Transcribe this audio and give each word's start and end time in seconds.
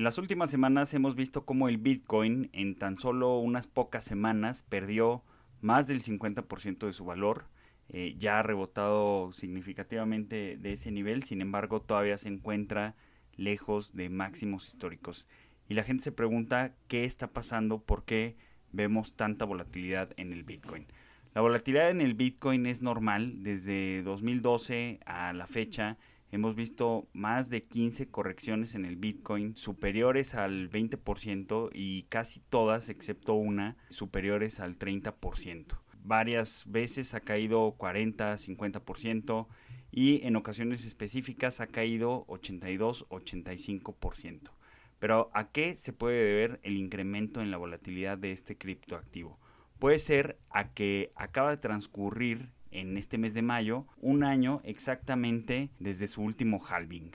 En 0.00 0.04
las 0.04 0.16
últimas 0.16 0.50
semanas 0.50 0.94
hemos 0.94 1.14
visto 1.14 1.44
cómo 1.44 1.68
el 1.68 1.76
Bitcoin 1.76 2.48
en 2.54 2.74
tan 2.74 2.96
solo 2.96 3.36
unas 3.36 3.66
pocas 3.66 4.02
semanas 4.02 4.64
perdió 4.66 5.22
más 5.60 5.88
del 5.88 6.02
50% 6.02 6.86
de 6.86 6.94
su 6.94 7.04
valor. 7.04 7.44
Eh, 7.90 8.16
ya 8.18 8.38
ha 8.38 8.42
rebotado 8.42 9.30
significativamente 9.32 10.56
de 10.56 10.72
ese 10.72 10.90
nivel, 10.90 11.22
sin 11.24 11.42
embargo 11.42 11.82
todavía 11.82 12.16
se 12.16 12.30
encuentra 12.30 12.94
lejos 13.36 13.94
de 13.94 14.08
máximos 14.08 14.68
históricos. 14.68 15.28
Y 15.68 15.74
la 15.74 15.82
gente 15.82 16.04
se 16.04 16.12
pregunta 16.12 16.72
qué 16.88 17.04
está 17.04 17.26
pasando, 17.26 17.82
por 17.82 18.06
qué 18.06 18.38
vemos 18.72 19.12
tanta 19.16 19.44
volatilidad 19.44 20.14
en 20.16 20.32
el 20.32 20.44
Bitcoin. 20.44 20.86
La 21.34 21.42
volatilidad 21.42 21.90
en 21.90 22.00
el 22.00 22.14
Bitcoin 22.14 22.64
es 22.64 22.80
normal. 22.80 23.42
Desde 23.42 24.02
2012 24.02 25.00
a 25.04 25.34
la 25.34 25.46
fecha 25.46 25.98
hemos 26.30 26.54
visto 26.54 27.08
más 27.12 27.50
de 27.50 27.64
15 27.64 28.10
correcciones 28.10 28.74
en 28.74 28.84
el 28.84 28.96
Bitcoin 28.96 29.56
superiores 29.56 30.34
al 30.34 30.70
20% 30.70 31.70
y 31.72 32.04
casi 32.04 32.40
todas, 32.40 32.88
excepto 32.88 33.34
una, 33.34 33.76
superiores 33.88 34.60
al 34.60 34.78
30%. 34.78 35.78
Varias 36.02 36.64
veces 36.66 37.14
ha 37.14 37.20
caído 37.20 37.72
40, 37.72 38.34
50% 38.34 39.46
y 39.92 40.26
en 40.26 40.36
ocasiones 40.36 40.84
específicas 40.84 41.60
ha 41.60 41.66
caído 41.66 42.24
82, 42.28 43.06
85%. 43.08 44.50
Pero 44.98 45.30
¿a 45.34 45.50
qué 45.50 45.76
se 45.76 45.92
puede 45.92 46.22
deber 46.22 46.60
el 46.62 46.76
incremento 46.76 47.40
en 47.40 47.50
la 47.50 47.56
volatilidad 47.56 48.18
de 48.18 48.32
este 48.32 48.56
criptoactivo? 48.56 49.38
Puede 49.78 49.98
ser 49.98 50.38
a 50.50 50.72
que 50.74 51.10
acaba 51.16 51.50
de 51.50 51.56
transcurrir 51.56 52.50
en 52.70 52.96
este 52.96 53.18
mes 53.18 53.34
de 53.34 53.42
mayo 53.42 53.86
un 53.98 54.24
año 54.24 54.60
exactamente 54.64 55.70
desde 55.78 56.06
su 56.06 56.22
último 56.22 56.60
halving. 56.64 57.10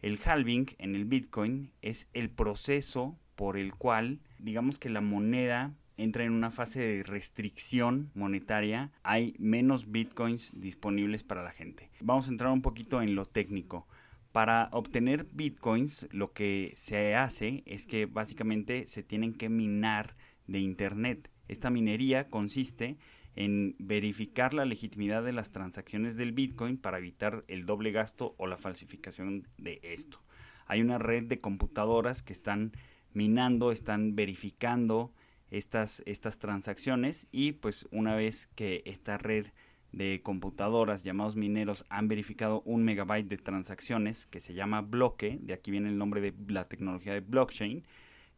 El 0.00 0.18
halving 0.24 0.66
en 0.78 0.94
el 0.94 1.04
Bitcoin 1.04 1.72
es 1.80 2.08
el 2.12 2.30
proceso 2.30 3.18
por 3.36 3.56
el 3.56 3.74
cual 3.74 4.20
digamos 4.38 4.78
que 4.78 4.90
la 4.90 5.00
moneda 5.00 5.74
entra 5.96 6.24
en 6.24 6.32
una 6.32 6.50
fase 6.50 6.80
de 6.80 7.02
restricción 7.04 8.10
monetaria, 8.14 8.90
hay 9.02 9.34
menos 9.38 9.90
bitcoins 9.90 10.50
disponibles 10.54 11.22
para 11.22 11.42
la 11.42 11.52
gente. 11.52 11.90
Vamos 12.00 12.28
a 12.28 12.30
entrar 12.30 12.50
un 12.50 12.62
poquito 12.62 13.02
en 13.02 13.14
lo 13.14 13.26
técnico. 13.26 13.86
Para 14.32 14.68
obtener 14.72 15.28
bitcoins 15.32 16.08
lo 16.10 16.32
que 16.32 16.72
se 16.74 17.14
hace 17.14 17.62
es 17.66 17.86
que 17.86 18.06
básicamente 18.06 18.86
se 18.86 19.02
tienen 19.02 19.34
que 19.34 19.48
minar 19.48 20.16
de 20.46 20.60
internet. 20.60 21.30
Esta 21.48 21.70
minería 21.70 22.28
consiste 22.28 22.96
en 23.34 23.76
verificar 23.78 24.54
la 24.54 24.64
legitimidad 24.64 25.22
de 25.22 25.32
las 25.32 25.52
transacciones 25.52 26.16
del 26.16 26.32
bitcoin 26.32 26.76
para 26.76 26.98
evitar 26.98 27.44
el 27.48 27.66
doble 27.66 27.92
gasto 27.92 28.34
o 28.38 28.46
la 28.46 28.58
falsificación 28.58 29.48
de 29.58 29.80
esto. 29.82 30.20
Hay 30.66 30.80
una 30.80 30.98
red 30.98 31.24
de 31.24 31.40
computadoras 31.40 32.22
que 32.22 32.32
están 32.32 32.72
minando, 33.12 33.72
están 33.72 34.14
verificando 34.14 35.12
estas, 35.50 36.02
estas 36.06 36.38
transacciones 36.38 37.28
y 37.30 37.52
pues 37.52 37.86
una 37.90 38.14
vez 38.14 38.48
que 38.54 38.82
esta 38.86 39.18
red 39.18 39.46
de 39.92 40.22
computadoras 40.22 41.04
llamados 41.04 41.36
mineros 41.36 41.84
han 41.90 42.08
verificado 42.08 42.62
un 42.64 42.82
megabyte 42.82 43.28
de 43.28 43.36
transacciones 43.36 44.26
que 44.26 44.40
se 44.40 44.54
llama 44.54 44.80
bloque, 44.80 45.38
de 45.42 45.52
aquí 45.52 45.70
viene 45.70 45.90
el 45.90 45.98
nombre 45.98 46.20
de 46.20 46.34
la 46.48 46.68
tecnología 46.68 47.12
de 47.12 47.20
blockchain, 47.20 47.84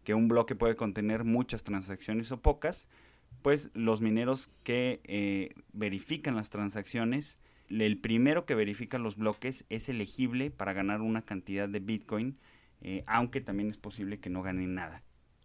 que 0.02 0.14
un 0.14 0.28
bloque 0.28 0.56
puede 0.56 0.74
contener 0.74 1.24
muchas 1.24 1.62
transacciones 1.62 2.32
o 2.32 2.42
pocas, 2.42 2.88
pues 3.44 3.68
los 3.74 4.00
mineros 4.00 4.48
que 4.62 5.02
eh, 5.04 5.50
verifican 5.74 6.34
las 6.34 6.48
transacciones, 6.48 7.38
el 7.68 7.98
primero 7.98 8.46
que 8.46 8.54
verifica 8.54 8.98
los 8.98 9.16
bloques 9.16 9.66
es 9.68 9.90
elegible 9.90 10.50
para 10.50 10.72
ganar 10.72 11.02
una 11.02 11.20
cantidad 11.20 11.68
de 11.68 11.78
Bitcoin, 11.78 12.38
eh, 12.80 13.04
aunque 13.06 13.42
también 13.42 13.68
es 13.68 13.76
posible 13.76 14.18
que 14.18 14.30
no 14.30 14.40
gane 14.40 14.66
nada. 14.66 15.02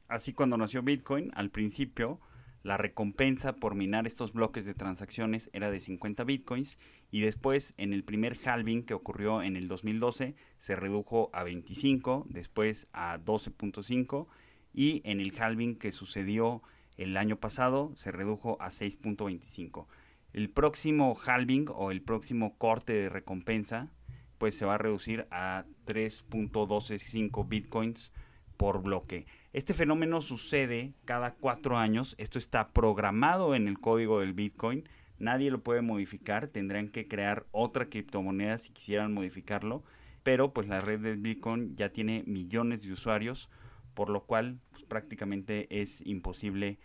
Así 0.07 0.31
cuando 0.31 0.55
nació 0.55 0.81
Bitcoin, 0.81 1.31
al 1.35 1.49
principio 1.49 2.21
la 2.63 2.77
recompensa 2.77 3.57
por 3.57 3.75
minar 3.75 4.07
estos 4.07 4.31
bloques 4.31 4.65
de 4.65 4.75
transacciones 4.75 5.49
era 5.51 5.69
de 5.69 5.81
50 5.81 6.23
bitcoins 6.23 6.77
y 7.11 7.19
después 7.19 7.73
en 7.75 7.91
el 7.91 8.05
primer 8.05 8.37
halving 8.45 8.83
que 8.83 8.93
ocurrió 8.93 9.41
en 9.41 9.57
el 9.57 9.67
2012 9.67 10.35
se 10.57 10.75
redujo 10.77 11.29
a 11.33 11.43
25, 11.43 12.27
después 12.29 12.87
a 12.93 13.19
12.5 13.19 14.27
y 14.73 15.01
en 15.03 15.19
el 15.19 15.37
halving 15.37 15.75
que 15.75 15.91
sucedió 15.91 16.61
el 16.99 17.15
año 17.17 17.37
pasado 17.37 17.93
se 17.95 18.11
redujo 18.11 18.57
a 18.61 18.69
6.25. 18.69 19.87
El 20.33 20.49
próximo 20.49 21.17
halving 21.25 21.67
o 21.73 21.91
el 21.91 22.01
próximo 22.01 22.57
corte 22.57 22.93
de 22.93 23.09
recompensa 23.09 23.89
pues 24.37 24.57
se 24.57 24.65
va 24.65 24.75
a 24.75 24.77
reducir 24.77 25.27
a 25.31 25.65
3.125 25.85 27.47
bitcoins 27.47 28.11
por 28.57 28.81
bloque. 28.81 29.25
Este 29.53 29.73
fenómeno 29.73 30.21
sucede 30.21 30.93
cada 31.05 31.35
cuatro 31.35 31.77
años. 31.77 32.15
Esto 32.17 32.37
está 32.37 32.71
programado 32.71 33.55
en 33.55 33.67
el 33.67 33.79
código 33.79 34.19
del 34.19 34.33
Bitcoin. 34.33 34.87
Nadie 35.17 35.49
lo 35.49 35.63
puede 35.63 35.81
modificar. 35.81 36.49
Tendrán 36.49 36.89
que 36.89 37.07
crear 37.07 37.45
otra 37.51 37.89
criptomoneda 37.89 38.57
si 38.57 38.71
quisieran 38.71 39.13
modificarlo. 39.13 39.83
Pero 40.23 40.53
pues 40.53 40.67
la 40.67 40.79
red 40.79 40.99
del 40.99 41.17
Bitcoin 41.17 41.75
ya 41.77 41.89
tiene 41.89 42.23
millones 42.27 42.83
de 42.83 42.91
usuarios, 42.91 43.49
por 43.93 44.09
lo 44.09 44.25
cual 44.25 44.59
prácticamente 44.89 45.67
es 45.81 46.05
imposible 46.05 46.79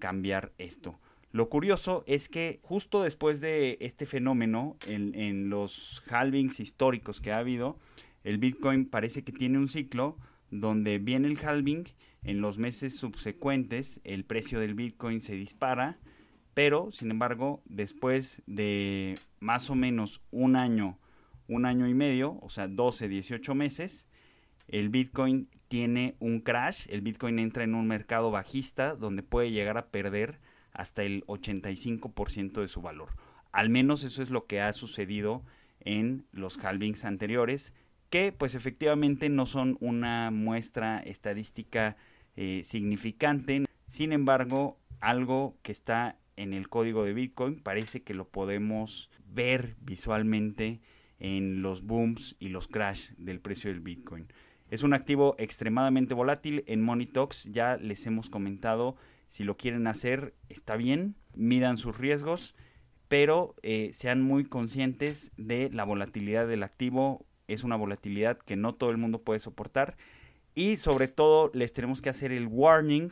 cambiar 0.00 0.52
esto. 0.58 0.98
Lo 1.32 1.48
curioso 1.48 2.02
es 2.08 2.28
que 2.28 2.58
justo 2.62 3.04
después 3.04 3.40
de 3.40 3.78
este 3.80 4.04
fenómeno, 4.04 4.76
en, 4.88 5.48
los 5.48 6.02
halvings 6.10 6.58
históricos 6.58 7.20
que 7.20 7.30
ha 7.30 7.38
habido, 7.38 7.78
el 8.24 8.38
Bitcoin 8.38 8.84
parece 8.84 9.22
que 9.22 9.30
tiene 9.30 9.58
un 9.58 9.68
ciclo 9.68 10.16
donde 10.50 10.98
viene 10.98 11.28
el 11.28 11.38
halving, 11.38 11.84
en 12.24 12.40
los 12.40 12.58
meses 12.58 12.96
subsecuentes 12.96 14.00
el 14.04 14.24
precio 14.24 14.60
del 14.60 14.74
Bitcoin 14.74 15.20
se 15.20 15.36
dispara, 15.36 15.98
pero 16.52 16.90
sin 16.90 17.12
embargo 17.12 17.62
después 17.64 18.42
de 18.46 19.14
más 19.38 19.70
o 19.70 19.74
menos 19.74 20.20
un 20.32 20.56
año, 20.56 20.98
un 21.46 21.64
año 21.64 21.88
y 21.88 21.94
medio, 21.94 22.38
o 22.42 22.50
sea 22.50 22.66
12, 22.66 23.08
18 23.08 23.54
meses, 23.54 24.04
el 24.70 24.88
Bitcoin 24.88 25.48
tiene 25.68 26.16
un 26.18 26.40
crash, 26.40 26.86
el 26.88 27.00
Bitcoin 27.00 27.38
entra 27.38 27.64
en 27.64 27.74
un 27.74 27.86
mercado 27.86 28.30
bajista 28.30 28.94
donde 28.94 29.22
puede 29.22 29.50
llegar 29.50 29.78
a 29.78 29.86
perder 29.86 30.40
hasta 30.72 31.02
el 31.02 31.24
85% 31.26 32.60
de 32.60 32.68
su 32.68 32.80
valor. 32.80 33.10
Al 33.52 33.70
menos 33.70 34.04
eso 34.04 34.22
es 34.22 34.30
lo 34.30 34.46
que 34.46 34.60
ha 34.60 34.72
sucedido 34.72 35.44
en 35.80 36.24
los 36.32 36.58
halvings 36.58 37.04
anteriores 37.04 37.74
que 38.10 38.32
pues 38.32 38.54
efectivamente 38.54 39.28
no 39.28 39.46
son 39.46 39.78
una 39.80 40.30
muestra 40.30 40.98
estadística 40.98 41.96
eh, 42.36 42.62
significante. 42.64 43.64
Sin 43.88 44.12
embargo, 44.12 44.78
algo 45.00 45.56
que 45.62 45.72
está 45.72 46.18
en 46.36 46.52
el 46.52 46.68
código 46.68 47.04
de 47.04 47.14
Bitcoin 47.14 47.56
parece 47.56 48.02
que 48.02 48.14
lo 48.14 48.28
podemos 48.28 49.10
ver 49.26 49.76
visualmente 49.80 50.80
en 51.20 51.62
los 51.62 51.82
booms 51.82 52.34
y 52.40 52.48
los 52.48 52.66
crash 52.66 53.10
del 53.16 53.40
precio 53.40 53.70
del 53.70 53.80
Bitcoin. 53.80 54.26
Es 54.70 54.82
un 54.82 54.94
activo 54.94 55.34
extremadamente 55.38 56.14
volátil. 56.14 56.64
En 56.66 56.80
Monitox 56.80 57.44
ya 57.44 57.76
les 57.76 58.06
hemos 58.06 58.30
comentado, 58.30 58.96
si 59.28 59.44
lo 59.44 59.56
quieren 59.56 59.86
hacer, 59.86 60.34
está 60.48 60.76
bien, 60.76 61.16
midan 61.34 61.76
sus 61.76 61.98
riesgos, 61.98 62.54
pero 63.08 63.54
eh, 63.62 63.90
sean 63.92 64.22
muy 64.22 64.44
conscientes 64.44 65.32
de 65.36 65.70
la 65.70 65.84
volatilidad 65.84 66.46
del 66.46 66.62
activo 66.62 67.26
es 67.52 67.64
una 67.64 67.76
volatilidad 67.76 68.38
que 68.38 68.56
no 68.56 68.74
todo 68.74 68.90
el 68.90 68.96
mundo 68.96 69.18
puede 69.18 69.40
soportar. 69.40 69.96
Y 70.54 70.76
sobre 70.76 71.08
todo 71.08 71.50
les 71.54 71.72
tenemos 71.72 72.00
que 72.00 72.10
hacer 72.10 72.32
el 72.32 72.46
warning 72.46 73.08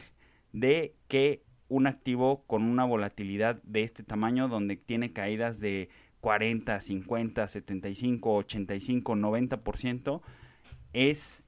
de 0.52 0.94
que 1.08 1.42
un 1.68 1.86
activo 1.86 2.44
con 2.46 2.64
una 2.64 2.84
volatilidad 2.84 3.62
de 3.62 3.82
este 3.82 4.02
tamaño, 4.02 4.48
donde 4.48 4.76
tiene 4.76 5.12
caídas 5.12 5.60
de 5.60 5.88
40, 6.20 6.80
50, 6.80 7.48
75, 7.48 8.34
85, 8.34 9.14
90%, 9.14 10.20
es 10.92 11.42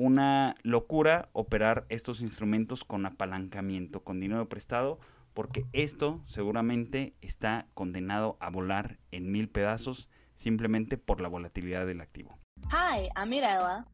una 0.00 0.56
locura 0.62 1.28
operar 1.34 1.84
estos 1.90 2.22
instrumentos 2.22 2.84
con 2.84 3.04
apalancamiento, 3.04 4.02
con 4.02 4.18
dinero 4.18 4.48
prestado, 4.48 4.98
porque 5.34 5.66
esto 5.74 6.22
seguramente 6.24 7.12
está 7.20 7.66
condenado 7.74 8.38
a 8.40 8.48
volar 8.48 8.98
en 9.10 9.30
mil 9.30 9.50
pedazos 9.50 10.08
simplemente 10.36 10.96
por 10.96 11.20
la 11.20 11.28
volatilidad 11.28 11.86
del 11.86 12.00
activo. 12.00 12.38
Hi, 12.70 13.10
I'm 13.14 13.28
Mirella. 13.28 13.84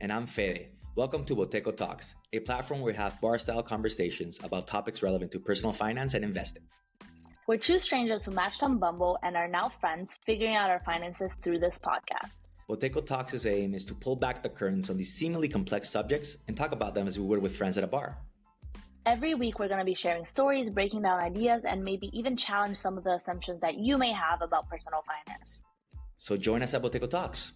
And 0.00 0.12
I'm 0.12 0.28
Fede. 0.28 0.78
Welcome 0.94 1.24
to 1.24 1.34
Boteco 1.34 1.74
Talks, 1.74 2.14
a 2.32 2.38
platform 2.38 2.80
where 2.80 2.94
we 2.94 2.96
have 2.96 3.20
bar 3.20 3.36
style 3.36 3.64
conversations 3.64 4.38
about 4.44 4.68
topics 4.68 5.02
relevant 5.02 5.32
to 5.32 5.40
personal 5.40 5.72
finance 5.72 6.14
and 6.14 6.24
investing. 6.24 6.62
We're 7.48 7.58
two 7.58 7.80
strangers 7.80 8.24
who 8.24 8.30
matched 8.30 8.62
on 8.62 8.78
Bumble 8.78 9.18
and 9.24 9.36
are 9.36 9.48
now 9.48 9.70
friends 9.80 10.16
figuring 10.24 10.54
out 10.54 10.70
our 10.70 10.80
finances 10.84 11.34
through 11.34 11.58
this 11.58 11.80
podcast. 11.80 12.48
Boteco 12.68 13.04
Talks' 13.04 13.46
aim 13.46 13.72
is 13.72 13.82
to 13.84 13.94
pull 13.94 14.14
back 14.14 14.42
the 14.42 14.48
curtains 14.48 14.90
on 14.90 14.98
these 14.98 15.12
seemingly 15.12 15.48
complex 15.48 15.88
subjects 15.88 16.36
and 16.48 16.56
talk 16.56 16.72
about 16.72 16.94
them 16.94 17.06
as 17.06 17.18
we 17.18 17.24
would 17.24 17.40
with 17.40 17.56
friends 17.56 17.78
at 17.78 17.84
a 17.84 17.86
bar. 17.86 18.18
Every 19.06 19.34
week, 19.34 19.58
we're 19.58 19.68
going 19.68 19.78
to 19.78 19.86
be 19.86 19.94
sharing 19.94 20.26
stories, 20.26 20.68
breaking 20.68 21.00
down 21.00 21.18
ideas, 21.18 21.64
and 21.64 21.82
maybe 21.82 22.10
even 22.12 22.36
challenge 22.36 22.76
some 22.76 22.98
of 22.98 23.04
the 23.04 23.14
assumptions 23.14 23.58
that 23.60 23.78
you 23.78 23.96
may 23.96 24.12
have 24.12 24.42
about 24.42 24.68
personal 24.68 25.02
finance. 25.06 25.64
So 26.18 26.36
join 26.36 26.62
us 26.62 26.74
at 26.74 26.82
Boteco 26.82 27.08
Talks. 27.08 27.52